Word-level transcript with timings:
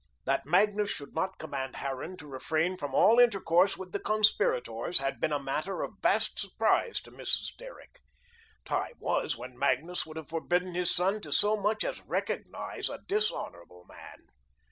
That 0.25 0.47
Magnus 0.47 0.89
should 0.89 1.13
not 1.13 1.37
command 1.37 1.75
Harran 1.75 2.17
to 2.17 2.25
refrain 2.27 2.75
from 2.75 2.95
all 2.95 3.19
intercourse 3.19 3.77
with 3.77 3.91
the 3.91 3.99
conspirators, 3.99 4.97
had 4.97 5.19
been 5.19 5.31
a 5.31 5.39
matter 5.39 5.83
of 5.83 5.99
vast 6.01 6.39
surprise 6.39 6.99
to 7.01 7.11
Mrs. 7.11 7.55
Derrick. 7.55 7.99
Time 8.65 8.95
was 8.97 9.37
when 9.37 9.55
Magnus 9.55 10.03
would 10.07 10.17
have 10.17 10.29
forbidden 10.29 10.73
his 10.73 10.89
son 10.89 11.21
to 11.21 11.31
so 11.31 11.55
much 11.55 11.83
as 11.83 12.01
recognise 12.01 12.89
a 12.89 13.03
dishonourable 13.07 13.85
man. 13.87 14.25